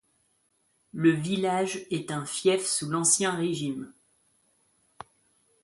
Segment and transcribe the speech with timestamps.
[0.93, 3.93] Le village est un fief sous l'Ancien Régime.